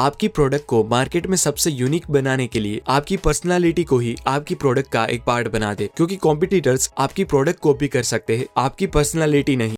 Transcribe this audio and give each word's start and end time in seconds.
आपकी 0.00 0.28
प्रोडक्ट 0.28 0.64
को 0.66 0.82
मार्केट 0.84 1.26
में 1.26 1.36
सबसे 1.36 1.70
यूनिक 1.70 2.04
बनाने 2.10 2.46
के 2.46 2.60
लिए, 2.60 2.80
आपकी 2.88 3.16
पर्सनालिटी 3.16 3.84
को 3.84 3.98
ही 3.98 4.14
आपकी 4.26 4.54
प्रोडक्ट 4.54 4.90
का 4.90 5.04
एक 5.06 5.24
पार्ट 5.24 5.48
बना 5.48 5.72
दे, 5.74 5.88
क्योंकि 5.96 6.16
कॉम्पिटिटर्स 6.16 6.90
आपकी 6.98 7.24
प्रोडक्ट 7.24 7.60
कॉपी 7.60 7.88
कर 7.88 8.02
सकते 8.02 8.36
हैं, 8.36 8.46
आपकी 8.56 8.86
पर्सनालिटी 8.86 9.56
नहीं। 9.56 9.76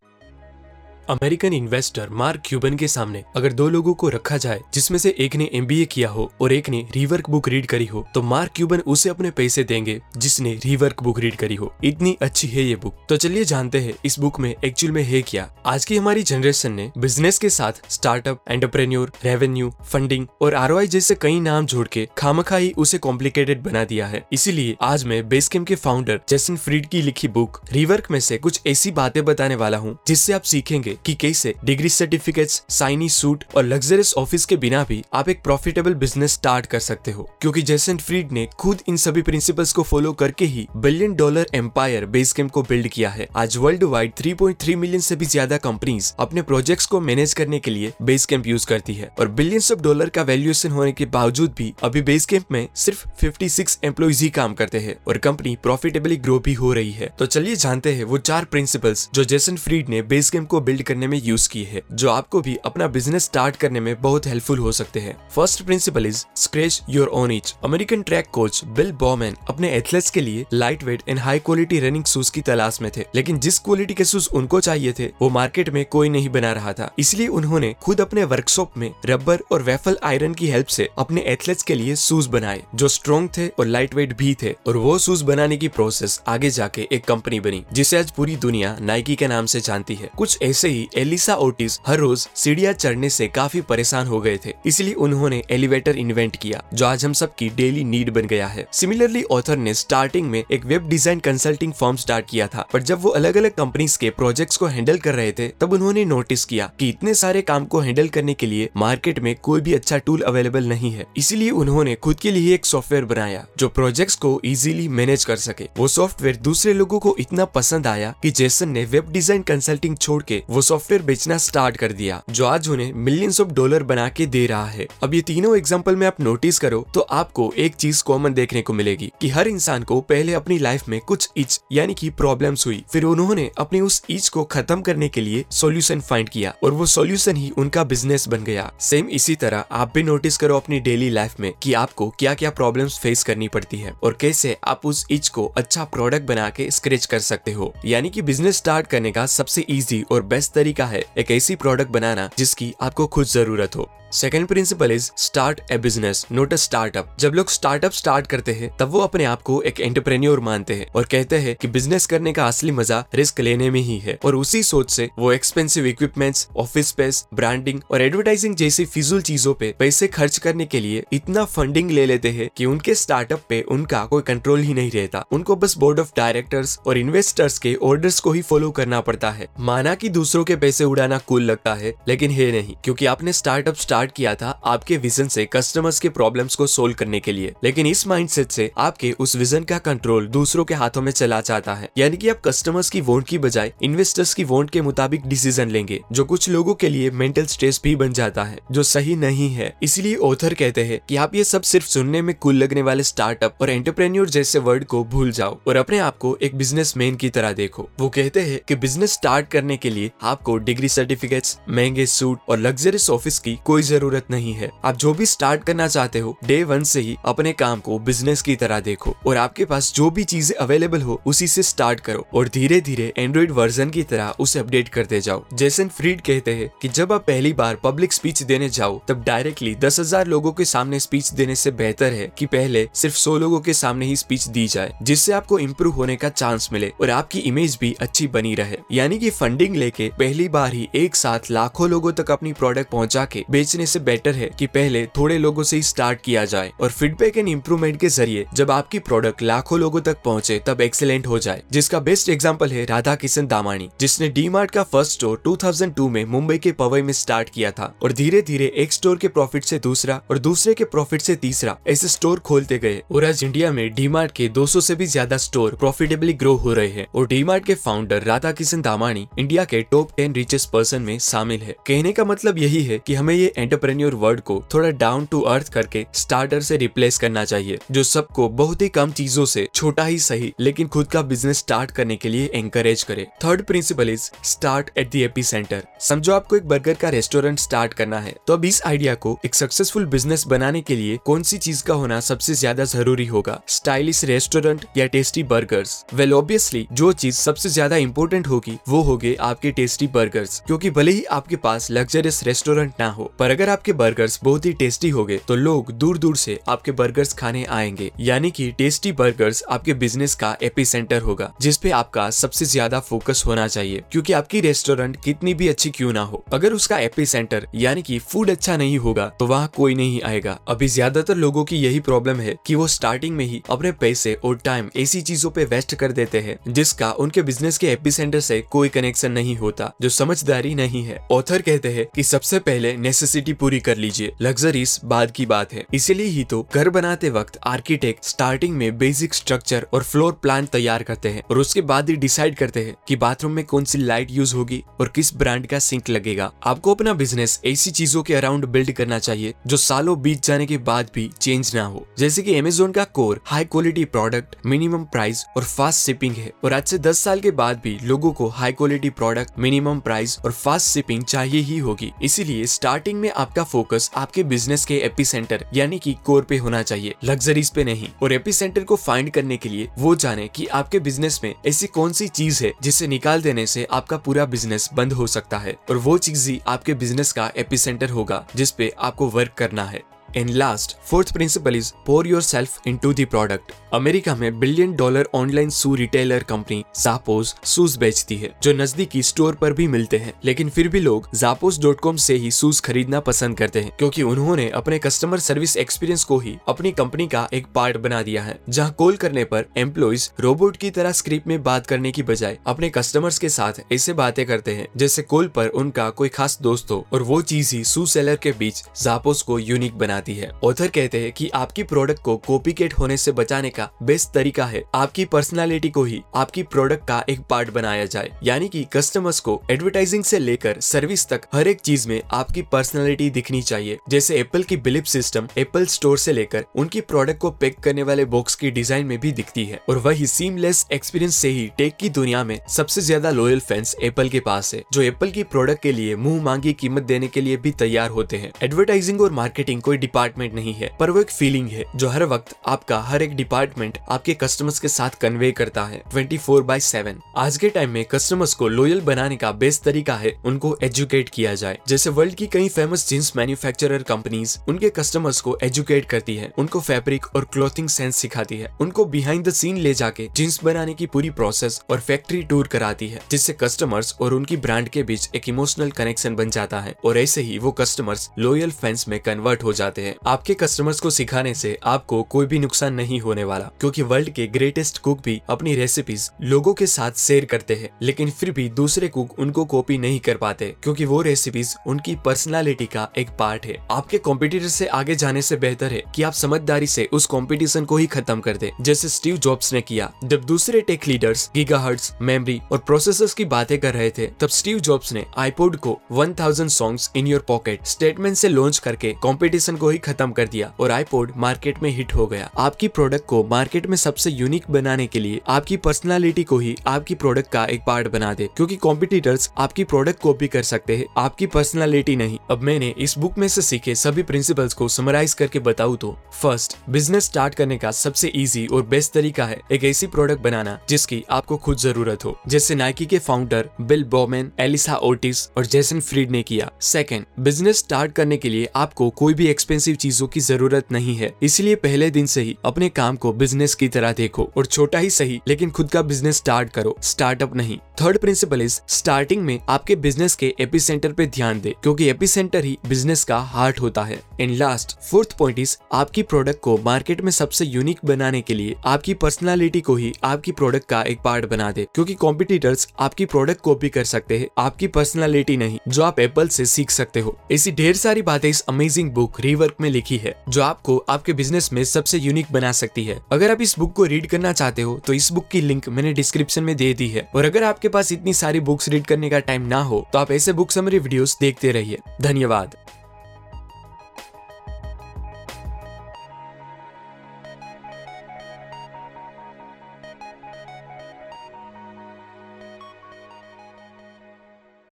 अमेरिकन 1.09 1.53
इन्वेस्टर 1.53 2.09
मार्क 2.12 2.43
क्यूबन 2.46 2.77
के 2.77 2.89
सामने 2.89 3.23
अगर 3.37 3.53
दो 3.53 3.69
लोगों 3.69 3.95
को 3.95 4.09
रखा 4.09 4.37
जाए, 4.37 4.61
जिसमें 4.75 4.99
से 4.99 5.14
एक 5.19 5.37
ने 5.37 5.48
एमबीए 5.55 5.85
किया 5.87 6.09
हो 6.09 6.30
और 6.41 6.52
एक 6.52 6.69
ने 6.69 6.84
रिवर्क 6.95 7.30
बुक 7.30 7.48
रीड 7.48 7.66
करी 7.66 7.87
हो 7.87 8.07
तो 8.14 8.23
मार्क 8.25 8.52
क्यूबन 8.57 8.82
उसे 8.87 9.09
अपने 9.11 9.30
पैसे 9.33 9.65
देंगे 9.65 10.01
जिसने 10.16 10.55
रिवर्क 10.65 11.02
बुक 11.02 11.20
रीड 11.20 11.37
करी 11.37 11.55
हो। 11.55 11.73
इतनी 11.84 12.16
अच्छी 12.23 12.48
है 12.48 12.62
ये 12.62 12.77
बुक। 12.77 12.98
तो 13.09 13.16
चलिए 13.16 13.45
जानते 13.45 13.80
हैं, 13.80 13.95
इस 14.05 14.19
बुक 14.19 14.41
में 14.41 14.55
एक्चुअल 14.55 14.93
में 14.93 15.02
है 15.02 15.23
क्या? 15.23 15.48
आज 15.66 15.84
की 15.84 15.96
हमारी 15.96 16.23
जनरेशन 16.23 16.73
ने 16.73 16.91
बिज़नेस 16.98 17.39
के 17.39 17.50
साथ 17.50 17.80
स्टार्टअप 17.91 18.45
एंटरप्रेन्योर 18.48 19.12
रेवेन्यू 19.25 19.71
फंडिंग 19.82 20.27
और 20.41 20.55
आरओआई 20.55 20.87
जैसे 20.89 21.14
कई 21.14 21.41
नाम 21.41 21.66
जोड़ 21.66 21.87
के 21.89 22.06
खामखा 22.19 22.56
ही 22.56 22.73
उसे 22.77 22.98
कॉम्प्लिकेटेड 23.00 23.62
बना 23.62 23.84
दिया 23.84 24.06
है। 24.06 24.23
इसीलिए 24.33 24.77
आज 24.83 25.05
मैं 25.05 25.28
बेसकेम 25.28 25.64
के 25.64 25.75
फाउंडर 25.77 26.20
जेसन 26.28 26.56
फ्रीड 26.56 26.87
की 26.87 27.03
लिखी 27.03 27.28
बुक 27.30 27.61
रिवर्क 27.73 28.11
में 28.11 28.19
से 28.20 28.39
कुछ 28.39 28.61
ऐसी 28.66 28.91
बातें 28.92 29.25
बताने 29.25 29.55
वाला 29.56 29.78
हूँ, 29.78 29.97
जिससे 30.06 30.33
आप 30.33 30.42
सीखेंगे 30.45 30.91
कि 31.06 31.14
कैसे 31.14 31.55
डिग्री 31.64 31.88
सर्टिफिकेट्स 31.88 32.62
साइनी 32.69 33.09
सूट 33.09 33.45
और 33.56 33.64
लग्जरियस 33.64 34.14
ऑफ़िस 34.14 34.45
के 34.45 34.56
बिना 34.56 34.83
भी 34.84 35.02
आप 35.14 35.28
एक 35.28 35.42
प्रॉफिटेबल 35.42 35.95
बिज़नेस 35.95 36.33
स्टार्ट 36.33 36.66
कर 36.66 36.80
सकते 36.80 37.10
हो। 37.10 37.28
क्योंकि 37.41 37.62
जेसन 37.62 37.96
फ्रीड 37.96 38.33
ने 38.33 38.46
खुद 38.59 38.83
इन 38.88 38.97
सभी 38.97 39.23
प्रिंसिपल्स 39.23 39.73
को 39.73 39.83
फॉलो 39.83 40.12
करके 40.12 40.45
ही 40.45 40.66
billion 40.77 41.14
dollar 41.14 41.47
empire 41.55 42.06
base 42.06 42.33
camp 42.33 42.50
को 42.50 42.62
बिल्ड 42.62 42.88
किया 42.88 43.10
है। 43.10 43.28
आज 43.36 43.56
वर्ल्ड 43.56 43.84
वाइड 43.84 44.12
3.3 44.14 44.77
मिलियन 44.77 45.00
से 45.00 45.16
भी 45.16 45.27
ज़्यादा 45.27 45.56
कंपनीज़ 45.56 46.12
अपने 46.19 46.42
प्रोजेक्ट्स 46.42 46.86
को 46.86 47.00
मैनेज 47.00 47.34
करने 47.34 47.59
के 47.59 47.70
लिए 47.70 47.92
बेस 48.02 48.27
कैंप 48.27 48.47
यूज़ 48.47 48.66
करती 48.66 48.95
है। 48.95 49.11
और 49.19 49.28
बिलियंस 49.30 49.70
ऑफ़ 49.72 49.80
डॉलर 49.80 50.09
का 50.09 50.22
वैल्यूएशन 50.22 50.70
होने 50.70 50.92
के 50.92 51.06
बावजूद 51.06 51.55
भी 51.59 51.72
अभी 51.83 52.02
बेस 52.02 52.27
कैंप 52.27 52.52
में 52.52 52.66
सिर्फ़ 52.77 53.06
56 53.24 53.78
एम्प्लॉइज 53.84 54.20
ही 54.20 54.28
काम 54.30 54.55
करते 54.55 54.78
हैं 54.78 54.97
और 55.08 55.19
कंपनी 55.19 55.56
प्रॉफिटेबली 55.62 56.17
ग्रो 56.17 56.39
भी 56.39 56.52
हो 56.52 56.72
रही 56.72 56.91
है। 56.92 57.11
तो 57.19 57.27
चलिए 57.27 57.56
जानते 57.56 57.92
हैं 57.95 58.05
वो 58.05 58.19
चार 58.19 58.45
प्रिंसिपल्स 58.45 59.08
जो 59.14 59.24
जेसन 59.24 59.56
फ्रीड 59.56 59.89
ने 59.89 60.02
बेस 60.02 60.30
कैंप 60.30 60.48
को 60.48 60.61
बिल्ड 60.61 60.81
करने 60.83 61.06
में 61.06 61.20
यूज़ 61.25 61.48
की 61.48 61.62
है, 61.64 61.83
जो 61.92 62.11
आपको 62.11 62.41
भी 62.41 62.56
अपना 62.64 62.86
बिज़नेस 62.88 63.25
स्टार्ट 63.25 63.56
करने 63.56 63.80
में 63.80 63.94
बहुत 64.02 64.27
हेल्पफुल 64.27 64.58
हो 64.58 64.72
सकते 64.72 65.00
हैं। 65.00 65.16
First 65.30 65.62
principle 65.62 66.06
is 66.06 66.24
scratch 66.36 66.80
your 66.91 67.08
own 67.14 67.30
itch 67.30 67.55
American 67.64 68.02
track 68.02 68.27
coach 68.33 68.64
Bill 68.66 68.92
Bowerman 69.00 69.36
अपने 69.48 69.70
एथलेट्स 69.77 70.11
के 70.11 70.20
लिए 70.20 70.44
light 70.52 70.84
weight 70.84 71.02
and 71.08 71.19
high 71.19 71.39
quality 71.39 71.80
running 71.80 72.05
shoes 72.05 72.33
की 72.33 72.41
तलाश 72.41 72.80
में 72.83 72.91
थे, 72.97 73.05
लेकिन 73.14 73.39
जिस 73.39 73.58
क्वालिटी 73.58 73.94
के 73.94 74.05
शूज़ 74.05 74.28
उनको 74.34 74.61
चाहिए 74.61 74.92
थे, 74.98 75.06
वो 75.22 75.28
मार्केट 75.30 75.69
में 75.70 75.84
कोई 75.86 76.08
नहीं 76.08 76.28
बना 76.28 76.52
रहा 76.52 76.72
था। 76.72 76.91
इसलिए 76.98 77.27
उन्होंने 77.30 77.74
खुद 77.83 78.00
अपने 78.00 78.24
वर्कशॉप 78.24 78.77
में 78.78 78.91
रबर 79.06 79.42
और 79.52 79.62
वेफल 79.62 79.98
आयरन 80.05 80.34
की 80.34 80.48
हेल्प 80.48 80.67
से 80.67 80.89
अपने 80.98 81.20
एथलेट्स 81.28 81.62
के 81.62 81.74
लिए 81.74 81.96
शूज़ 81.96 82.28
बनाए, 82.28 82.62
जो 82.74 82.89
स्ट्रॉन्ग 82.89 83.30
थे 83.36 83.48
और 83.48 83.67
लाइट 83.67 83.94
वेट 83.94 84.17
भी 84.17 84.34
थे, 84.42 84.55
और 84.67 84.77
वो 84.77 84.98
शूज़ 84.98 85.24
बनाने 85.24 85.56
की 85.56 85.69
प्रोसेस 85.69 86.20
आगे 86.28 86.50
जाके 86.50 86.86
एक 86.92 87.05
कंपनी 87.05 87.41
बनी, 87.41 87.62
जिसे 87.72 87.98
आज 87.98 88.11
पूरी 88.11 88.36
दुनिया 88.36 88.77
नाइकी 88.80 89.17
के 89.17 89.27
नाम 89.27 89.46
से 89.46 89.61
जानती 89.61 89.94
है। 89.94 90.11
कुछ 90.19 90.42
ऐसे 90.42 90.69
ही 90.73 90.89
एलिसा 90.97 91.34
ओटिस 91.37 91.78
हर 91.87 91.98
रोज 91.98 92.27
सीढ़ियाँ 92.34 92.73
चढ़ने 92.73 93.11
से 93.11 93.28
काफ़ी 93.31 93.61
परेशान 93.62 94.06
हो 94.06 94.20
गए 94.20 94.39
थे। 94.45 94.55
इसलिए 94.67 94.95
उन्होंने 94.97 95.42
एलिवेटर 95.51 95.97
इन्वेंट 95.97 96.37
किया, 96.37 96.62
जो 96.75 96.87
आज 96.87 97.05
हम 97.05 97.12
सबकी 97.14 97.48
डेली 97.51 97.84
नीड 97.84 98.11
बन 98.11 98.27
गया 98.27 98.47
है। 98.47 98.67
सिमिलरली 98.73 99.23
ऑथर 99.33 99.56
ने 99.56 99.75
स्टार्टिंग 99.75 100.31
में 100.31 100.42
एक 100.42 100.64
web 100.64 100.89
design 100.89 101.20
consulting 101.20 101.73
firm 101.73 101.97
start 101.97 102.27
किया 102.29 102.47
था। 102.47 102.67
पर 102.73 102.83
जब 102.83 103.01
वो 103.03 103.11
अलग 103.12 103.37
अलग 103.37 103.55
कंपनीज़ 103.55 103.98
के 103.98 104.11
प्रोजेक्ट्स 104.12 104.56
को 104.56 104.67
हैंडल 104.67 104.98
कर 104.98 105.14
रहे 105.14 105.33
थे, 105.33 105.48
तब 105.61 105.73
उन्होंने 105.73 106.05
नोटिस 106.05 106.45
किया 106.45 106.70
कि 106.79 106.89
इतने 106.89 107.14
सारे 107.14 107.42
काम 107.42 107.64
को 107.64 107.81
हैंडल 107.81 108.09
करने 108.09 108.34
के 108.34 108.47
लिए 108.47 108.69
मार्केट 108.77 109.19
में 109.19 109.34
कोई 109.42 109.61
भी 109.61 109.75
अच्छा 109.75 109.98
टूल 109.98 110.20
अवेलेबल 110.23 110.69
नहीं 110.69 110.92
है। 110.92 111.07
इसीलिए 111.17 111.51
उन्होंने 111.53 111.95
खुद 111.97 112.20
के 112.20 112.31
लिए 112.31 112.55
एक 112.55 112.67
सॉफ्टवेयर 112.67 113.05
बनाया, 113.05 113.45
जो 113.59 113.69
प्रोजेक्ट्स 113.70 114.17
को 114.17 114.41
इजीली 114.45 114.89
मैनेज 114.91 115.25
कर 115.25 115.36
सके। 115.39 115.69
वो 115.79 115.89
सॉफ्टवेयर 115.89 116.36
दूसरे 116.42 116.73
लोगों 116.73 116.98
को 117.01 117.14
इतना 117.19 117.45
पसंद 117.53 117.86
आया 117.86 118.14
कि 118.23 118.30
जेसन 118.33 118.69
ने 118.69 118.85
वेब 118.86 119.11
डिज़ाइन 119.13 119.42
कंसल्टिंग 119.42 119.96
छोड़ 119.96 120.23
के 120.23 120.42
वो 120.51 120.61
सॉफ्टवेयर 120.62 121.02
बेचना 121.02 121.39
स्टार्ट 121.39 121.77
कर 121.77 121.92
दिया, 121.92 122.23
जो 122.30 122.46
आज 122.46 122.68
उन्हें 122.68 122.92
मिलियंस 122.95 123.40
ऑफ़ 123.40 123.48
डॉलर 123.50 123.83
बना 123.84 124.08
के 124.08 124.27
दे 124.27 124.46
रहा 124.46 124.67
है। 124.67 124.86
अब 125.02 125.14
ये 125.14 125.20
तीनों 125.23 125.56
एग्ज़ाम्पल 125.56 125.96
में 125.96 126.06
आप 126.06 126.20
नोटिस 126.20 126.58
करो 126.58 126.84
तो 126.95 127.00
आपको 127.12 127.52
एक 127.56 127.74
चीज़ 127.77 128.02
कॉमन 128.05 128.34
देखने 128.34 128.62
को 128.62 128.72
मिलेगी, 128.72 129.11
कि 129.20 129.28
हर 129.28 129.49
इंसान 129.49 129.82
को 129.82 130.00
पहले 130.02 130.34
अपनी 130.34 130.58
लाइफ 130.58 130.88
में 130.88 131.00
कुछ 131.02 131.28
इच, 131.37 131.61
यानी 131.72 131.94
कि 131.94 132.11
प्रॉब्लम्स 132.12 132.67
हुई, 132.67 132.82
फिर 132.93 133.05
उन्होंने 133.05 133.50
अपने 133.58 133.81
उस 133.81 134.02
इच 134.11 134.28
को 134.28 134.44
खत्म 134.46 134.81
करने 134.82 135.08
के 135.08 135.20
लिए 135.20 135.44
सोल्यूशन 135.52 136.00
फाइंड 136.02 136.28
किया, 136.28 136.55
और 136.64 136.72
वो 136.72 136.87
सोल्यूशन 136.88 137.37
ही 137.37 137.50
उनका 137.58 137.84
बिज़नेस 137.84 138.28
बन 138.28 138.44
गया। 138.44 138.70
सेम 138.81 139.08
इसी 139.11 139.34
तरह 139.37 139.64
आप 139.72 139.93
भी 139.94 140.02
नोटिस 140.02 140.37
करो 140.37 140.56
अपनी 140.56 140.81
डेली 140.81 141.11
लाइफ 141.11 141.40
में, 141.40 141.52
कि 141.62 141.72
आपको 141.75 142.08
क्या 142.19 142.34
क्या 142.34 142.50
प्रॉब्लम 142.52 142.88
फेस 142.93 143.22
करनी 143.25 143.49
पड़ती 143.49 143.76
है, 143.76 143.93
और 144.02 144.17
कैसे 144.20 144.56
आप 144.64 144.87
उस 144.87 145.05
इच 145.11 145.28
को 145.28 145.46
अच्छा 145.56 145.84
प्रोडक्ट 145.87 146.26
बना 146.26 146.49
के 146.50 146.70
स्क्रेच 146.70 147.06
कर 147.06 147.19
सकते 147.20 147.52
हो। 147.52 147.72
यानी 147.84 148.11
कि 148.11 148.22
बिज़नेस 148.22 148.56
स्टार्ट 148.56 148.87
करने 148.87 149.12
का 149.12 149.26
सबसे 149.28 149.64
इजी 149.70 150.02
और 150.12 150.22
बेस्ट 150.25 150.51
तरीका 150.55 150.87
है। 150.87 151.05
एक 151.19 151.31
ऐसी 151.31 151.56
प्रोडक्ट 151.56 151.90
बनाना 151.90 152.29
जिसकी 152.38 152.75
आपको 152.81 153.06
खुद 153.06 153.26
ज़रूरत 153.26 153.76
हो। 153.76 153.90
Second 154.12 154.46
principle 154.46 154.93
is 154.93 155.11
start 155.17 155.61
a 155.73 155.78
business 155.78 156.26
not 156.32 156.52
a 156.52 156.56
startup 156.56 157.17
जब 157.20 157.34
लोग 157.34 157.50
स्टार्टअप 157.50 157.93
स्टार्ट 157.93 158.26
करते 158.26 158.52
हैं, 158.52 158.70
तब 158.76 158.90
वो 158.90 159.00
अपने 159.00 159.25
आप 159.25 159.43
को 159.43 159.61
एक 159.62 159.81
एंटरप्रेन्योर 159.81 160.40
मानते 160.40 160.75
हैं 160.75 160.87
और 160.94 161.05
कहते 161.05 161.37
हैं 161.37 161.55
कि 161.56 161.69
बिज़नेस 161.69 162.06
करने 162.06 162.32
का 162.32 162.46
असली 162.46 162.70
मज़ा 162.70 163.02
रिस्क 163.14 163.40
लेने 163.40 163.70
में 163.70 163.81
ही 163.81 163.99
है। 163.99 164.19
और 164.25 164.37
उसी 164.37 164.62
सोच 164.62 164.90
से 164.90 165.08
वो 165.19 165.32
expensive 165.32 165.87
equipments 165.87 166.46
office 166.56 166.88
space 166.88 167.25
branding 167.34 167.81
और 167.90 168.02
एडवर्टाइजिंग 168.02 168.56
जैसी 168.56 168.84
फिजुल 168.84 169.22
चीज़ों 169.22 169.55
पे 169.55 169.75
पैसे 169.78 170.08
खर्च 170.08 170.38
करने 170.38 170.67
के 170.67 170.81
लिए 170.81 171.02
इतना 171.12 171.44
फंडिंग 171.44 171.90
ले 171.90 172.06
लेते 172.06 172.31
हैं 172.31 172.49
कि 172.56 172.67
उनके 172.67 172.94
स्टार्टअप 172.94 173.43
पे 173.49 173.61
उनका 173.69 174.05
कोई 174.05 174.22
कंट्रोल 174.22 174.61
ही 174.61 174.75
नहीं 174.75 174.90
रहता। 174.90 175.25
उनको 175.32 175.56
बस 175.56 175.76
बोर्ड 175.78 176.00
ऑफ़ 176.00 176.11
डायरेक्टर्स 176.17 176.78
और 176.87 176.99
इन्वेस्टर्स 176.99 177.58
के 177.58 177.75
ऑर्डर्स 177.82 178.20
को 178.20 178.32
ही 178.32 178.43
फॉलो 178.43 178.70
करना 178.70 179.00
पड़ता 179.00 179.31
है। 179.31 179.49
माना 179.61 179.94
की 179.94 180.08
दूसरों 180.08 180.44
के 180.44 180.56
पैसे 180.56 180.84
उड़ाना 180.84 181.19
कूल 181.19 181.43
लगता 181.43 181.75
है, 181.75 181.94
लेकिन 182.08 182.31
है 182.31 182.50
नहीं, 182.52 182.75
क्यूँकी 182.84 183.06
आपने 183.06 183.32
स्टार्टअप 183.32 183.76
स्टार्ट 183.76 184.01
स्टार्ट 184.02 184.14
किया 184.17 184.35
था 184.35 184.49
आपके 184.64 184.96
विजन 184.96 185.29
से 185.29 185.44
कस्टमर्स 185.52 185.99
के 186.00 186.08
प्रॉब्लम्स 186.08 186.55
को 186.55 186.67
सोल्व 186.67 186.94
करने 186.94 187.19
के 187.20 187.32
लिए। 187.32 187.52
लेकिन 187.64 187.87
इस 187.87 188.06
माइंडसेट 188.06 188.50
से 188.52 188.70
आपके 188.79 189.11
उस 189.19 189.35
विजन 189.37 189.64
का 189.64 189.79
कंट्रोल 189.79 190.26
दूसरों 190.26 190.64
के 190.64 190.75
हाथों 190.75 191.02
में 191.02 191.11
चला 191.12 191.40
जाता 191.40 191.75
है। 191.75 191.88
यानी 191.99 192.17
कि 192.17 192.29
आप 192.29 192.40
कस्टमर्स 192.44 192.90
की 192.90 193.00
वोट 193.00 193.26
की 193.26 193.38
बजाय 193.38 193.73
इन्वेस्टर्स 193.82 194.32
की 194.35 194.44
वोट 194.44 194.70
के 194.70 194.81
मुताबिक 194.81 195.26
डिसीज़न 195.26 195.70
लेंगे, 195.70 196.00
जो 196.12 196.25
कुछ 196.25 196.49
लोगों 196.49 196.75
के 196.75 196.88
लिए 196.88 197.11
मेंटल 197.11 197.46
स्ट्रेस 197.46 197.81
भी 197.85 197.94
बन 197.96 198.12
जाता 198.12 198.44
है, 198.44 198.58
जो 198.73 198.82
सही 198.82 199.17
नहीं 199.17 199.49
है। 199.55 199.73
इसलिए 199.82 200.17
ऑथर 200.17 200.55
कहते 200.55 200.84
हैं 200.84 201.00
कि 201.08 201.17
आप 201.17 201.34
ये 201.34 201.44
सब 201.44 201.62
सिर्फ़ 201.62 201.87
सुनने 201.87 202.23
में 202.23 202.34
कुल 202.34 202.55
लगने 202.55 202.82
वाले 202.82 203.02
स्टार्टअप 203.02 203.56
और 203.61 203.70
एंटरप्रेन्योर 203.70 204.31
जैसे 204.31 204.58
वर्ड 204.58 204.84
को 204.84 205.05
भूल 205.05 205.31
जाओ 205.31 205.58
और 205.69 205.76
अपने 205.76 205.99
आप 205.99 206.19
को 206.19 206.37
एक 206.43 206.56
बिज़नेस 206.56 206.94
की 206.99 207.31
तरह 207.31 207.52
देखो। 207.52 207.88
वो 208.00 208.08
कहते 208.08 208.40
हैं 208.40 208.61
कि 208.69 208.76
बिज़नेस 208.76 209.12
स्टार्ट 209.12 209.49
करने 209.49 209.76
के 209.76 209.90
लिए 209.90 210.11
आपको 210.23 210.56
डिग्री 210.58 210.88
सर्टिफिकेट्स 210.88 211.58
महँगे 211.69 212.06
सूट 212.06 212.38
और 212.49 212.58
लग्जरियस 212.58 213.11
ऑफ़िस 213.11 213.38
की 213.38 213.58
कोई 213.64 213.82
ज़रूरत 213.93 214.31
नहीं 214.31 214.53
है। 214.55 214.70
आप 214.85 214.97
जो 214.97 215.14
भी 215.14 215.26
स्टार्ट 215.26 215.64
करना 215.64 215.88
चाहते 215.88 216.19
हो 216.19 216.37
डे 216.44 216.62
वन 216.64 216.82
से 216.85 217.00
ही 217.00 217.17
अपने 217.26 217.53
काम 217.55 217.81
को 217.81 217.99
बिज़नेस 218.00 218.43
की 218.43 218.56
तरह 218.56 218.81
देखो 218.82 219.14
और 219.26 219.37
आपके 219.38 219.64
पास 219.64 219.93
जो 219.94 220.11
भी 220.11 220.25
चीज़ें 220.26 220.56
अवेलेबल 220.56 221.03
हो, 221.03 221.20
उसी 221.26 221.47
से 221.49 221.62
स्टार्ट 221.64 222.00
करो 222.00 222.26
और 222.35 222.49
धीरे 222.50 222.81
धीरे 222.82 223.12
एंड्रॉइड 223.19 223.50
वर्जन 223.52 223.91
की 223.91 224.02
तरह 224.05 224.35
उसे 224.41 224.58
अपडेट 224.58 224.88
करते 224.91 225.20
जाओ। 225.20 225.44
जैसन 225.55 225.88
फ्रीड 225.91 226.20
कहते 226.23 226.55
हैं 226.55 226.69
कि 226.82 226.88
जब 226.91 227.12
आप 227.12 227.25
पहली 227.26 227.52
बार 227.55 227.76
पब्लिक 227.82 228.12
स्पीच 228.12 228.43
देने 228.44 228.69
जाओ, 228.70 229.00
तब 229.08 229.23
डायरेक्टली 229.25 229.75
दस 229.76 230.00
हज़ार 230.00 230.26
लोगों 230.26 230.52
के 230.52 230.64
सामने 230.64 231.00
स्पीच 231.00 231.31
देने 231.32 231.55
से 231.56 231.70
बेहतर 231.73 232.12
है 232.12 232.31
कि 232.38 232.47
पहले 232.49 232.88
सिर्फ़ 232.94 233.17
सौ 233.17 233.37
लोगों 233.38 233.61
के 233.61 233.75
सामने 233.75 234.06
ही 234.06 234.17
स्पीच 234.17 234.47
दी 234.49 234.67
जाए, 234.69 234.93
जिससे 235.02 235.32
आपको 235.32 235.58
इम्प्रूव 235.61 235.94
होने 235.94 236.17
का 236.17 236.29
चांस 236.31 236.69
मिले 236.73 236.93
और 237.00 237.11
आपकी 237.11 237.38
इमेज 237.43 237.76
भी 237.81 237.94
अच्छी 238.00 238.26
बनी 238.29 238.55
रहे। 238.55 238.76
यानी 238.93 239.19
कि 239.19 239.31
फंडिंग 239.32 239.76
लेके 239.76 240.08
पहली 240.19 240.49
बार 240.50 240.73
ही 240.73 240.88
एक 240.94 241.17
साथ 241.17 241.50
लाखों 241.50 241.88
लोगों 241.91 242.12
तक 242.12 242.31
अपनी 242.31 242.52
प्रोडक्ट 242.55 242.91
पहुँचा 242.91 243.25
के 243.26 243.44
बेचने 243.50 243.81
से 243.87 243.99
बेटर 244.00 244.35
है 244.35 244.50
कि 244.59 244.67
पहले 244.69 245.05
थोड़े 245.17 245.38
लोगों 245.38 245.62
से 245.62 245.76
ही 245.76 245.82
स्टार्ट 245.82 246.20
किया 246.20 246.44
जाए 246.44 246.73
और 246.81 246.90
फीडबैक 246.90 247.37
एंड 247.38 247.49
इम्प्रूवमेंट 247.49 248.00
के 248.00 248.08
ज़रिए 248.11 248.46
जब 248.55 248.70
आपकी 248.70 248.99
प्रोडक्ट 249.00 249.43
लाखों 249.43 249.79
लोगों 249.81 250.00
तक 250.00 250.23
पहुँचे, 250.25 250.61
तब 250.67 250.81
एक्सेलेंट 250.81 251.26
हो 251.26 251.38
जाए। 251.38 251.62
जिसका 251.73 252.00
बेस्ट 252.00 252.29
एग्ज़ाम्पल 252.29 252.73
है 252.73 252.84
राधा 252.84 253.14
किशन 253.14 253.46
दामानी, 253.46 253.88
जिसने 254.00 254.29
डी 254.31 254.49
का 254.73 254.82
फ़र्स्ट 254.82 255.12
स्टोर 255.12 255.43
2002 255.46 256.08
में 256.08 256.25
मुंबई 256.26 256.58
के 256.58 256.73
पवई 256.75 257.02
में 257.02 257.12
स्टार्ट 257.12 257.50
किया 257.50 257.70
था 257.70 257.93
और 258.02 258.12
धीरे 258.12 258.43
धीरे 258.43 258.73
एक 258.76 258.93
स्टोर 258.93 259.19
के 259.19 259.29
प्रॉफिट 259.29 259.64
से 259.64 259.79
दूसरा 259.81 260.20
और 260.31 260.38
दूसरे 260.40 260.75
के 260.75 260.85
प्रॉफिट 260.87 261.20
से 261.20 261.37
तीसरा 261.37 261.76
ऐसे 261.88 262.08
स्टोर 262.08 262.38
खोलते 262.40 262.78
गए। 262.78 263.02
और 263.12 263.25
आज 263.25 263.43
इंडिया 263.44 263.73
में 263.73 263.88
डी 263.94 264.06
मार्ट 264.08 264.32
के 264.32 264.49
200 264.50 264.81
से 264.81 264.94
भी 264.94 265.06
ज़्यादा 265.06 265.37
स्टोर 265.38 265.75
प्रॉफिटेबली 265.75 266.32
ग्रो 266.35 266.55
हो 266.56 266.73
रहे 266.75 266.88
हैं 266.88 267.06
और 267.14 267.26
डी 267.26 267.43
मार्ट 267.44 267.64
के 267.64 267.75
फाउंडर 267.76 268.23
राधा 268.23 268.52
किशन 268.52 268.82
दामानी 268.82 269.26
इंडिया 269.38 269.64
के 269.64 269.81
टॉप 269.82 270.11
टेन 270.17 270.32
रिचेस्ट 270.35 270.70
पर्सन 270.70 271.02
में 271.02 271.19
शामिल 271.20 271.61
है। 271.61 271.75
कहने 271.87 272.12
का 272.12 272.25
मतलब 272.25 272.58
यही 272.58 272.82
है 272.85 272.99
कि 273.06 273.14
हमें 273.14 273.35
ये 273.35 273.52
एंटरप्रेन्योर 273.72 274.14
वर्ड 274.14 274.40
को 274.40 274.62
थोड़ा 274.74 274.88
डाउन 274.92 275.24
टू 275.26 275.40
अर्थ 275.48 275.69
करके 275.72 276.04
स्टार्टर 276.14 276.60
से 276.62 276.76
रिप्लेस 276.76 277.19
करना 277.19 277.44
चाहिए, 277.44 277.78
जो 277.90 278.02
सबको 278.02 278.48
बहुत 278.50 278.82
ही 278.82 278.88
कम 278.90 279.12
चीज़ों 279.12 279.44
से 279.44 279.66
छोटा 279.74 280.04
ही 280.04 280.19
सही, 280.20 280.52
लेकिन 280.60 280.88
खुद 280.88 281.06
का 281.06 281.22
बिज़नेस 281.22 281.58
स्टार्ट 281.58 281.90
करने 281.90 282.16
के 282.16 282.28
लिए 282.28 282.50
एंकरेज 282.54 283.02
करे। 283.02 283.26
Third 283.44 283.62
principle 283.66 284.08
is 284.10 284.28
start 284.44 284.90
at 284.98 285.10
the 285.10 285.22
epicentre 285.42 285.82
समझो 286.00 286.32
आपको 286.32 286.56
एक 286.56 286.66
बर्गर 286.69 286.94
का 286.94 287.08
रेस्टोरेंट 287.08 287.58
स्टार्ट 287.58 287.94
करना 287.94 288.19
है 288.20 288.34
तो 288.46 288.52
अब 288.52 288.64
इस 288.64 288.82
आइडिया 288.86 289.14
को 289.16 289.38
एक 289.44 289.54
सक्सेसफुल 289.54 290.06
बिज़नेस 290.06 290.46
बनाने 290.48 290.80
के 290.82 290.96
लिए 290.96 291.16
कौन 291.26 291.42
सी 291.42 291.58
चीज़ 291.58 291.82
का 291.84 291.94
होना 291.94 292.20
सबसे 292.22 292.54
ज़्यादा 292.54 292.84
ज़रूरी 292.86 293.26
होगा? 293.26 293.60
स्टाइलिश 293.68 294.25
रेस्टोरेंट 294.25 294.84
या 294.96 295.06
टेस्टी 295.08 295.42
बर्गर्स 295.44 296.04
वेल 296.14 296.32
ऑब्वियसली 296.34 296.86
जो 296.92 297.12
चीज़ 297.14 297.36
सबसे 297.38 297.68
ज़्यादा 297.70 297.96
इंपॉर्टेंट 297.98 298.46
होगी, 298.48 298.78
वो 298.88 299.02
होगी 299.02 299.34
आपके 299.42 299.70
टेस्टी 299.72 300.06
बर्गर्स 300.10 300.62
क्योंकि 300.66 300.90
भले 300.92 301.12
ही 301.12 301.25
आपके 301.32 301.56
पास 301.58 301.90
लग्जरियस 301.90 302.42
रेस्टोरेंट 302.44 302.92
ना 303.00 303.08
हो, 303.08 303.30
पर 303.38 303.50
अगर 303.50 303.62
आपके 303.69 303.93
बर्गर्स 303.94 304.38
बहुत 304.44 304.67
ही 304.67 304.73
टेस्टी 304.75 305.09
होंगे 305.11 305.41
तो 305.49 305.55
लोग 305.56 305.91
दूर 305.93 306.19
दूर 306.19 306.37
से 306.37 306.59
आपके 306.69 306.93
बर्गर्स 306.93 307.32
खाने 307.32 307.64
आएँगे। 307.67 308.11
यानी 308.20 308.50
कि 308.50 308.70
टेस्टी 308.73 309.12
बर्गर्स 309.12 309.62
आपके 309.70 309.94
बिज़नेस 309.94 310.35
का 310.35 310.56
एपी 310.62 310.85
सेंटर 310.85 311.20
होगा 311.23 311.53
जिसपे 311.61 311.91
आपका 311.93 312.29
सबसे 312.32 312.64
ज़्यादा 312.64 313.00
फोकस 313.00 313.43
होना 313.47 313.67
चाहिए। 313.69 314.03
क्योंकि 314.12 314.32
आपकी 314.32 314.61
रेस्टोरेंट 314.61 315.17
कितनी 315.25 315.55
भी 315.55 315.69
अच्छी 315.69 315.91
क्यों 315.91 316.12
ना 316.12 316.23
हो, 316.23 316.44
अगर 316.53 316.73
उसका 316.73 316.99
एपी 317.00 317.26
सेंटर 317.26 317.67
यानी 317.76 318.03
कि 318.03 318.19
फ़ूड 318.20 318.50
अच्छा 318.50 318.76
नहीं 318.76 318.99
होगा 318.99 319.29
तो 319.38 319.47
वहाँ 319.47 319.70
कोई 319.76 319.94
नहीं 319.94 320.20
आएगा। 320.23 320.59
अभी 320.69 320.88
ज़्यादातर 320.88 321.37
लोगों 321.37 321.64
की 321.64 321.76
यही 321.76 322.00
प्रॉब्लम 322.03 322.41
है 322.41 322.55
कि 322.67 322.75
वो 322.75 322.87
स्टार्टिंग 322.88 323.37
में 323.37 323.44
ही 323.44 323.62
अपने 323.70 323.93
पैसे 323.94 324.35
और 324.44 324.56
टाइम 324.64 324.91
ऐसी 324.97 325.20
चीज़ों 325.23 325.50
पे 325.50 325.64
वेस्ट 325.67 325.94
कर 325.94 326.12
देते 326.12 326.41
हैं, 326.41 326.59
जिसका 326.69 327.11
उनके 327.14 327.43
बिज़नेस 327.43 327.79
के 327.79 327.87
एपी 327.88 328.11
सेंटर 328.11 328.41
से 328.41 328.61
कोई 328.62 328.88
कनेक्शन 328.91 329.32
नहीं 329.32 329.56
होता, 329.56 329.91
जो 330.03 330.09
समझदारी 330.11 330.75
नहीं 330.75 331.03
है। 331.05 331.19
ऑथर 331.32 331.62
कहते 331.62 331.88
हैं 331.88 332.06
कि 332.14 332.23
सबसे 332.23 332.59
पहले 332.61 332.97
नेसेसिटी 332.97 333.41
पूरी 333.52 333.80
कर 333.80 333.96
लीजिए। 333.96 334.32
लग्जरीज 334.40 335.00
बाद 335.04 335.30
की 335.30 335.46
बात 335.46 335.72
है। 335.72 335.84
इसीलिए 335.94 336.26
ही 336.26 336.44
तो 336.44 336.68
घर 336.74 336.88
बनाते 336.88 337.30
वक्त 337.30 337.58
आर्किटेक्ट 337.66 338.24
स्टार्टिंग 338.24 338.76
में 338.76 338.98
बेसिक 338.98 339.34
स्ट्रक्चर 339.34 339.86
और 339.92 340.02
फ्लोर 340.02 340.32
प्लान 340.32 340.66
तैयार 340.66 341.02
करते 341.02 341.28
हैं 341.28 341.42
और 341.50 341.58
उसके 341.58 341.80
बाद 341.80 342.10
ही 342.10 342.16
डिसाइड 342.16 342.56
करते 342.56 342.84
हैं 342.84 342.96
कि 343.08 343.16
बाथरूम 343.16 343.52
में 343.52 343.64
कौन 343.64 343.84
सी 343.84 343.98
लाइट 343.98 344.28
यूज़ 344.30 344.54
होगी 344.54 344.84
और 345.00 345.08
किस 345.08 345.34
ब्रांड 345.34 345.66
का 345.66 345.78
सिंक 345.78 346.08
लगेगा। 346.08 346.52
आपको 346.64 346.94
अपना 346.94 347.12
बिज़नेस 347.12 347.60
ऐसी 347.64 347.90
चीज़ों 347.90 348.22
के 348.22 348.34
अराउंड 348.34 348.64
बिल्ड 348.64 348.92
करना 348.92 349.18
चाहिए 349.18 349.54
जो 349.66 349.76
सालों 349.76 350.22
बीत 350.22 350.42
जाने 350.42 350.66
के 350.66 350.78
बाद 350.78 351.10
भी 351.14 351.30
चेंज 351.40 351.76
ना 351.76 351.84
हो। 351.84 352.06
जैसे 352.18 352.42
की 352.42 352.54
अमेजोन 352.54 352.92
का 352.92 353.04
core 353.04 353.40
high 353.44 353.64
quality 353.64 354.04
product 354.04 354.56
minimum 354.66 355.04
price 355.04 355.44
और 355.56 355.64
फास्ट 355.64 356.06
शिपिंग 356.06 356.34
है। 356.34 356.52
और 356.64 356.72
आज 356.72 356.84
से 356.84 356.98
10 356.98 357.18
साल 357.18 357.40
के 357.40 357.50
बाद 357.50 357.80
भी 357.84 357.98
लोगों 358.02 358.32
को 358.32 358.48
high 358.48 358.72
quality 358.72 359.10
product 359.10 359.50
minimum 359.58 360.00
price 360.00 360.38
और 360.44 360.52
फास्ट 360.52 360.86
शिपिंग 360.86 361.24
चाहिए 361.24 361.60
ही 361.60 361.78
होगी। 361.78 362.12
इसीलिए 362.22 362.66
स्टार्टिंग 362.66 363.20
में 363.20 363.30
आपका 363.37 363.64
फोकस 363.64 364.11
आपके 364.17 364.43
बिज़नेस 364.44 364.84
के 364.84 364.96
एपी 364.96 365.25
सेंटर 365.25 365.64
यानी 365.75 365.99
की 365.99 366.12
कोर 366.25 366.43
पे 366.43 366.56
होना 366.56 366.82
चाहिए 366.82 367.14
लग्जरीज 367.25 367.70
पे 367.70 367.84
नहीं। 367.84 368.08
और 368.23 368.32
एपी 368.32 368.52
सेंटर 368.52 368.84
को 368.84 368.96
फाइंड 368.96 369.31
करने 369.31 369.56
के 369.56 369.69
लिए 369.69 369.88
वो 369.99 370.14
जाने 370.17 370.46
की 370.49 370.67
आपके 370.67 371.00
बिज़नेस 371.00 371.40
में 371.44 371.55
ऐसी 371.67 371.87
कौन 371.88 372.12
सी 372.12 372.29
चीज़ 372.29 372.64
है 372.64 372.73
जिसे 372.82 373.06
निकाल 373.06 373.43
देने 373.43 373.67
से 373.67 373.87
आपका 373.90 374.17
पूरा 374.17 374.44
बिज़नेस 374.46 374.88
बंद 374.94 375.12
हो 375.12 375.26
सकता 375.26 375.58
है। 375.58 375.76
और 375.90 375.96
वो 375.96 376.17
चीज़ 376.19 376.50
ही 376.50 376.61
आपके 376.67 376.94
बिज़नेस 376.94 377.32
का 377.32 377.50
एपी 377.56 377.79
सेंटर 377.79 378.11
होगा 378.11 378.44
जिसपे 378.56 378.93
आपको 378.99 379.29
वर्क 379.29 379.55
करना 379.58 379.85
है। 379.85 380.02
And 380.37 380.50
last 380.50 380.96
fourth 381.05 381.32
principle 381.32 381.76
is 381.76 381.93
pour 382.06 382.29
yourself 382.43 382.87
into 382.96 383.12
the 383.12 383.25
product 383.25 383.73
America 383.94 384.34
में 384.37 384.58
billion 384.58 384.94
dollar 384.96 385.29
online 385.34 385.70
shoe 385.70 385.94
retailer 385.94 386.43
company 386.43 386.82
Zappos 387.02 387.55
shoes 387.64 387.99
बेचती 387.99 388.37
है, 388.37 388.50
जो 388.62 388.73
नजदीकी 388.73 389.23
स्टोर 389.23 389.55
पर 389.55 389.73
भी 389.73 389.87
मिलते 389.88 390.19
हैं। 390.19 390.32
लेकिन 390.44 390.69
फिर 390.69 390.88
भी 390.88 391.00
लोग 391.00 391.29
जापोज 391.34 391.81
डॉट 391.82 392.00
कॉम 392.00 392.17
से 392.17 392.34
ही 392.34 392.50
शूज़ 392.50 392.81
खरीदना 392.82 393.20
पसंद 393.20 393.56
करते 393.58 393.81
हैं, 393.81 393.90
क्योंकि 393.99 394.23
उन्होंने 394.23 394.69
अपने 394.70 394.99
कस्टमर 394.99 395.38
सर्विस 395.38 395.76
एक्सपीरियंस 395.76 396.25
को 396.25 396.38
ही 396.38 396.56
अपनी 396.69 396.93
कंपनी 396.93 397.26
का 397.26 397.46
एक 397.52 397.67
पार्ट 397.75 397.96
बना 397.96 398.23
दिया 398.23 398.43
है, 398.43 398.58
जहाँ 398.69 398.94
कॉल 398.99 399.17
करने 399.17 399.44
पर 399.44 399.67
एम्प्लॉयज़ 399.76 400.28
रोबोट 400.40 400.76
की 400.76 400.90
तरह 400.90 401.12
स्क्रिप्ट 401.12 401.46
में 401.46 401.62
बात 401.62 401.87
करने 401.87 402.12
की 402.12 402.23
बजाय 402.23 402.58
अपने 402.67 402.90
कस्टमर्स 402.90 403.38
के 403.38 403.49
साथ 403.49 403.82
ऐसे 403.93 404.12
बातें 404.12 404.44
करते 404.46 404.75
हैं, 404.75 404.88
जैसे 404.96 405.23
कॉल 405.25 405.49
पर 405.49 405.69
उनका 405.69 406.08
कोई 406.11 406.28
खास 406.28 406.58
दोस्त 406.62 406.90
हो, 406.90 407.05
और 407.12 407.23
वो 407.23 407.40
चीज़ 407.43 407.75
ही 407.76 407.85
शू 407.85 408.06
सेलर 408.06 408.37
के 408.37 408.52
बीच 408.52 408.82
जापोज 409.02 409.43
को 409.43 409.58
यूनिक 409.58 409.99
बना 409.99 410.20
बनाती 410.22 410.34
है। 410.36 410.50
ऑथर 410.64 410.88
कहते 410.88 411.20
हैं 411.20 411.32
कि 411.32 411.48
आपकी 411.54 411.82
प्रोडक्ट 411.82 412.20
को 412.22 412.36
कॉपी 412.46 412.72
केट 412.72 412.94
होने 412.94 413.16
से 413.16 413.32
बचाने 413.32 413.70
का 413.70 413.88
बेस्ट 414.02 414.32
तरीका 414.34 414.64
है। 414.66 414.82
आपकी 414.94 415.24
पर्सनालिटी 415.24 415.90
को 415.90 416.04
ही 416.04 416.22
आपकी 416.36 416.62
प्रोडक्ट 416.64 417.06
का 417.08 417.22
एक 417.28 417.40
पार्ट 417.50 417.70
बनाया 417.72 418.04
जाए। 418.06 418.30
यानी 418.44 418.69
कि 418.69 418.84
कस्टमर्स 418.92 419.40
को 419.40 419.60
एडवर्टाइजिंग 419.70 420.24
से 420.24 420.38
लेकर 420.38 420.80
सर्विस 420.82 421.26
तक 421.28 421.46
हर 421.54 421.69
एक 421.69 421.80
चीज़ 421.80 422.08
में 422.08 422.20
आपकी 422.32 422.62
पर्सनालिटी 422.72 423.28
दिखनी 423.30 423.62
चाहिए। 423.62 423.98
जैसे 424.10 424.38
एप्पल 424.40 424.62
की 424.62 424.76
बिलिप 424.78 425.04
सिस्टम 425.06 425.48
एप्पल 425.58 425.86
स्टोर 425.88 426.19
से 426.19 426.32
लेकर 426.32 426.64
उनकी 426.76 427.00
प्रोडक्ट 427.02 427.40
को 427.40 427.50
पैक 427.52 427.78
करने 427.80 428.02
वाले 428.02 428.25
बॉक्स 428.26 428.54
की 428.54 428.70
डिज़ाइन 428.70 429.06
में 429.06 429.18
भी 429.20 429.32
दिखती 429.32 429.64
है। 429.64 429.80
और 429.88 429.98
वही 430.00 430.26
सीमलेस 430.26 430.86
एक्सपीरियंस 430.92 431.36
से 431.36 431.48
ही 431.48 431.66
टेक 431.78 431.96
की 431.96 432.08
दुनिया 432.10 432.42
में 432.44 432.58
सबसे 432.68 433.00
ज़्यादा 433.00 433.30
लॉयल 433.30 433.60
फैंस 433.62 433.94
एप्पल 434.02 434.28
के 434.28 434.40
पास 434.42 434.75
है, 434.75 434.82
जो 434.92 435.02
एप्पल 435.02 435.30
की 435.30 435.42
प्रोडक्ट 435.44 435.82
के 435.82 435.92
लिए 435.92 436.16
मुँह 436.16 436.42
मांगी 436.42 436.72
कीमत 436.72 437.02
देने 437.02 437.28
के 437.28 437.40
लिए 437.40 437.56
भी 437.56 437.70
तैयार 437.78 438.10
होते 438.10 438.36
हैं। 438.36 438.52
एडवर्टाइजिंग 438.62 439.20
और 439.20 439.32
मार्केटिंग 439.32 439.80
कोई 439.82 439.98
डिपार्टमेंट 440.12 440.55
नहीं 440.55 440.73
है, 440.75 440.91
पर 441.00 441.11
वो 441.11 441.20
एक 441.20 441.31
फीलिंग 441.31 441.69
है 441.69 441.85
जो 441.97 442.09
हर 442.09 442.23
वक्त 442.25 442.55
आपका, 442.67 442.99
हर 443.00 443.23
एक 443.23 443.35
डिपार्टमेंट 443.37 443.99
आपके 444.11 444.32
कस्टमर्स 444.35 444.79
के 444.79 444.88
साथ 444.88 445.11
कन्वे 445.20 445.50
करता 445.53 445.85
है 445.85 446.03
ट्वेंटी 446.11 446.38
फोर 446.38 446.62
बाई 446.62 446.81
सेवन 446.82 447.20
आज 447.37 447.56
के 447.56 447.69
टाइम 447.69 447.91
में 447.91 448.05
कस्टमर्स 448.05 448.55
को 448.55 448.69
लोयल 448.69 449.00
बनाने 449.00 449.37
का 449.37 449.53
बेस्ट 449.55 449.82
तरीका 449.82 450.14
है 450.14 450.32
उनको 450.44 450.76
एजुकेट 450.82 451.29
किया 451.29 451.55
जाए। 451.55 451.79
जैसे 451.88 452.11
वर्ल्ड 452.11 452.35
की 452.35 452.47
कई 452.47 452.69
फ़ेमस 452.69 453.09
जींस 453.09 453.32
मैन्युफैक्चरर 453.37 454.03
कंपनीज़ 454.03 454.56
उनके 454.69 454.91
कस्टमर्स 454.91 455.41
को 455.41 455.56
एजुकेट 455.62 456.05
करती 456.05 456.37
है, 456.37 456.53
उनको 456.59 456.81
फैब्रिक 456.81 457.26
और 457.37 457.44
क्लोथिंग 457.53 457.88
सेंस 457.88 458.17
सिखाती 458.17 458.59
है, 458.59 458.73
उनको 458.81 459.05
बिहाइंड 459.06 459.44
द 459.44 459.53
सीन 459.53 459.76
ले 459.79 459.94
जाके 459.94 460.29
जींस 460.37 460.61
बनाने 460.64 460.94
की 460.94 461.06
पूरी 461.06 461.31
प्रोसेस 461.32 461.81
और 461.91 462.00
फैक्ट्री 462.00 462.43
टूर 462.43 462.67
कराती 462.67 463.09
है, 463.09 463.23
जिससे 463.31 463.53
कस्टमर्स 463.53 464.14
और 464.20 464.35
उनकी 464.35 464.56
ब्रांड 464.59 464.88
के 464.88 465.03
बीच 465.03 465.29
एक 465.37 465.49
इमोशनल 465.49 465.91
कनेक्शन 465.93 466.37
बन 466.37 466.50
जाता 466.50 466.81
है, 466.81 466.94
और 467.05 467.19
ऐसे 467.19 467.43
ही 467.43 467.59
वो 467.59 467.73
कस्टमर्स 467.73 468.31
लोयल 468.38 468.70
फैंस 468.73 469.09
में 469.09 469.19
कन्वर्ट 469.20 469.64
हो 469.64 469.73
जाते 469.73 469.97
हैं। 469.97 470.01
आपके 470.26 470.54
कस्टमर्स 470.54 471.00
को 471.00 471.10
सिखाने 471.10 471.54
से 471.54 471.78
आपको 471.84 472.22
कोई 472.22 472.46
भी 472.46 472.58
नुकसान 472.58 472.94
नहीं 472.94 473.20
होने 473.20 473.44
वाला, 473.44 473.70
क्योंकि 473.81 474.02
वर्ल्ड 474.02 474.31
के 474.31 474.46
ग्रेटेस्ट 474.46 474.99
कुक 474.99 475.20
भी 475.25 475.40
अपनी 475.49 475.75
रेसिपीज़ 475.75 476.31
लोगों 476.43 476.75
के 476.75 476.87
साथ 476.87 477.12
शेयर 477.12 477.44
करते 477.44 477.75
हैं, 477.75 477.90
लेकिन 478.02 478.31
फिर 478.31 478.50
भी 478.50 478.69
दूसरे 478.69 479.08
कुक 479.08 479.38
उनको 479.38 479.64
कॉपी 479.64 479.99
नहीं 479.99 480.20
कर 480.20 480.37
पाते, 480.37 480.75
क्योंकि 480.82 481.04
वो 481.04 481.22
रेसिपीज़ 481.22 481.75
उनकी 481.87 482.16
पर्सनालिटी 482.16 482.87
का 482.87 483.08
एक 483.19 483.31
पार्ट 483.31 483.66
है। 483.66 483.76
आपके 483.90 484.19
कॉम्पिटिटर 484.19 484.69
से 484.69 484.87
आगे 484.87 485.14
जाने 485.14 485.43
से 485.43 485.56
बेहतर 485.56 485.93
है 485.93 486.02
कि 486.14 486.22
आप 486.22 486.32
समझदारी 486.32 486.87
से 486.87 487.08
उस 487.12 487.26
कॉम्पिटिशन 487.26 487.84
को 487.84 487.96
ही 487.96 488.06
खत्म 488.06 488.40
कर 488.40 488.56
दे। 488.56 488.72
जैसे 488.81 489.08
स्टीव 489.08 489.37
जॉब्स 489.37 489.72
ने 489.72 489.81
किया, 489.81 490.12
जब 490.25 490.44
दूसरे 490.44 490.81
टेक 490.81 491.08
लीडर्स 491.08 491.50
गीगाहर्ट्ज 491.54 492.12
मेमोरी 492.22 492.60
और 492.72 492.78
प्रोसेसर्स 492.78 493.34
की 493.34 493.44
बातें 493.44 493.78
कर 493.81 493.94
रहे 493.94 494.10
थे, 494.10 494.26
तब 494.26 494.49
स्टीव 494.49 494.81
जॉब्स 494.81 495.12
ने 495.12 495.25
आईपोड 495.38 495.76
को 495.76 495.99
1000 496.12 496.69
songs 496.69 497.10
in 497.16 497.26
your 497.26 497.44
pocket 497.49 497.87
statement 497.87 498.37
से 498.37 498.49
लॉन्च 498.49 498.78
करके 498.78 499.12
कंपटीशन 499.12 499.76
को 499.76 499.91
ही 499.92 499.98
खत्म 500.00 500.32
कर 500.32 500.48
दिया 500.48 500.72
और 500.80 500.90
आईपोड 500.90 501.32
मार्केट 501.36 501.82
में 501.82 501.90
हिट 501.90 502.14
हो 502.14 502.26
गया। 502.26 502.50
आपकी 502.58 502.88
प्रोडक्ट 502.90 503.26
को 503.26 503.42
मार्केट 503.50 503.87
में 503.87 503.96
सबसे 503.96 504.30
यूनिक 504.32 504.70
बनाने 504.70 505.06
के 505.06 505.20
लिए 505.20 505.40
आपकी 505.49 505.76
पर्सनालिटी 505.78 506.44
को 506.44 506.58
ही 506.58 506.75
आपकी 506.87 507.14
प्रोडक्ट 507.14 507.50
का 507.52 507.64
एक 507.66 507.80
पार्ट 507.87 508.08
बना 508.08 508.32
दे, 508.34 508.49
क्योंकि 508.56 508.76
कॉम्पिटिटर्स 508.78 509.50
आपकी 509.58 509.84
प्रोडक्ट 509.84 510.20
कॉपी 510.20 510.49
कर 510.49 510.62
सकते 510.64 510.96
हैं, 510.96 511.06
आपकी 511.16 511.46
पर्सनालिटी 511.49 512.16
नहीं। 512.16 512.38
अब 512.50 512.62
मैंने 512.62 512.94
इस 512.99 513.16
बुक 513.18 513.38
में 513.38 513.46
से 513.49 513.62
सीखे 513.62 513.94
सभी 513.96 514.22
प्रिंसिपल्स 514.22 514.75
को 514.75 514.88
समराइज 514.90 515.34
करके 515.34 515.58
बताऊँ 515.61 515.96
तो 515.96 516.16
फ़र्स्ट 516.32 516.76
बिज़नेस 516.90 517.25
स्टार्ट 517.25 517.54
करने 517.54 517.78
का 517.78 517.90
सबसे 517.92 518.28
इजी 518.30 518.66
और 518.66 518.82
बेस्ट 518.87 519.12
तरीका 519.12 519.44
है 519.46 519.61
एक 519.72 519.84
ऐसी 519.84 520.06
प्रोडक्ट 520.08 520.42
बनाना, 520.42 520.78
जिसकी 520.88 521.22
आपको 521.30 521.56
खुद 521.56 521.78
ज़रूरत 521.78 522.25
हो। 522.25 522.37
जैसे 522.49 522.75
नाइकी 522.75 523.06
के 523.06 523.18
founder 523.20 523.68
Bill 523.82 524.04
Bowerman 524.06 524.50
Elisa 524.61 524.96
Otis 525.02 525.46
और 525.49 525.66
जेसन 525.66 526.00
फ्रीड 526.02 526.30
ने 526.30 526.42
किया। 526.42 526.70
सेकेंड 526.82 527.25
बिज़नेस 527.40 527.78
स्टार्ट 527.78 528.12
करने 528.12 528.37
के 528.37 528.49
लिए 528.49 528.68
आपको 528.76 529.08
कोई 529.12 529.34
भी 529.34 529.46
एक्सपेंसिव 529.82 529.96
चीज़ों 529.96 530.26
की 530.28 530.40
ज़रूरत 530.40 530.92
नहीं 530.92 531.14
है। 531.16 531.32
इसलिए 531.42 531.74
पहले 531.76 532.10
दिन 532.10 532.26
से 532.26 532.42
ही 532.42 532.56
अपने 532.64 532.88
काम 532.88 533.16
को 533.16 533.32
बिज़नेस 533.32 533.74
की 533.74 533.88
तरह 533.88 534.12
देखो 534.12 534.50
और 534.56 534.66
छोटा 534.66 534.98
ही 534.98 535.10
सही, 535.10 535.40
लेकिन 535.48 535.70
खुद 535.70 535.88
का 535.90 536.02
बिज़नेस 536.02 536.36
स्टार्ट 536.36 536.70
करो। 536.70 536.96
स्टार्टअप 537.02 537.54
नहीं। 537.56 537.78
थर्ड 538.00 538.18
प्रिंसिपल 538.18 538.62
इज़ 538.62 538.80
स्टार्टिंग 538.88 539.42
में 539.42 539.58
आपके 539.68 539.96
बिज़नेस 539.96 540.34
के 540.34 540.54
एपी 540.60 540.80
सेंटर 540.80 541.12
पे 541.12 541.26
ध्यान 541.26 541.60
दे, 541.60 541.74
क्योंकि 541.82 542.08
एपिसेंटर 542.10 542.64
ही 542.64 542.76
बिज़नेस 542.88 543.24
का 543.24 543.38
हार्ट 543.52 543.80
होता 543.80 544.02
है। 544.02 544.20
And 544.40 544.56
last 544.56 544.96
fourth 545.02 545.36
point 545.38 545.58
is 545.58 545.76
आपकी 545.92 546.22
प्रोडक्ट 546.22 546.60
को 546.60 546.76
मार्केट 546.84 547.20
में 547.20 547.30
सबसे 547.32 547.64
यूनिक 547.64 547.98
बनाने 548.04 548.40
के 548.40 548.54
लिए 548.54 548.74
आपकी 548.84 549.14
पर्सनालिटी 549.16 549.80
को 549.80 549.94
ही 549.94 550.12
आपकी 550.24 550.52
प्रोडक्ट 550.52 550.88
का 550.88 551.02
एक 551.02 551.20
पार्ट 551.24 551.48
बना 551.50 551.70
दे, 551.72 551.86
क्योंकि 551.94 552.14
कॉम्पिटिटर्स 552.16 552.88
आपकी 553.00 553.24
प्रोडक्ट 553.26 553.60
कॉपी 553.60 553.88
कर 553.88 554.04
सकते 554.04 554.38
हैं। 554.38 554.48
आपकी 554.58 554.86
पर्सनालिटी 554.88 555.56
नहीं, 555.56 555.78
जो 555.88 556.02
आप 556.02 556.20
एप्पल 556.20 556.48
से 556.48 556.66
सीख 556.66 556.90
सकते 556.90 557.20
हो। 557.20 557.36
ऐसी 557.52 557.72
ढेर 557.72 557.96
सारी 557.96 558.22
बातें 558.22 558.48
इस 558.48 558.60
अमेजिंग 558.68 559.10
बुक 559.12 559.40
रीवर्क 559.62 559.81
में 559.81 559.88
लिखी 559.90 560.16
है, 560.16 560.35
जो 560.49 560.62
आपको 560.62 560.97
आपके 561.09 561.33
बिज़नेस 561.33 561.73
में 561.73 561.83
सबसे 561.85 562.19
यूनिक 562.19 562.47
बना 562.52 562.73
सकती 562.73 563.04
है। 563.04 563.21
अगर 563.33 563.50
आप 563.50 563.61
इस 563.62 563.78
बुक 563.78 563.92
को 563.92 564.04
रीड 564.04 564.26
करना 564.26 564.52
चाहते 564.52 564.83
हो 564.83 564.99
तो 565.07 565.12
इस 565.12 565.31
बुक 565.33 565.49
की 565.49 565.61
लिंक 565.61 565.88
मैंने 565.88 566.12
डिस्क्रिप्शन 566.12 566.64
में 566.64 566.76
दे 566.76 566.92
दी 566.95 567.09
है। 567.09 567.28
और 567.35 567.45
अगर 567.45 567.64
आपके 567.64 567.88
पास 567.88 568.12
इतनी 568.12 568.35
सारी 568.35 568.61
बुक्स 568.62 568.88
रीड 568.88 569.07
करने 569.07 569.31
का 569.31 569.38
टाइम 569.40 569.66
ना 569.69 569.83
हो 569.83 570.07
तो 570.12 570.19
आप 570.19 570.31
ऐसे 570.33 570.52
बुक 570.52 570.71
समरी 570.71 570.99
वीडियोस 570.99 571.38
देखते 571.40 571.73
रहिए। 571.73 571.99
धन्यवाद। 572.23 572.76